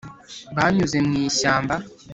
-banyuze 0.55 0.97
mu 1.07 1.13
ishyamba. 1.27 1.75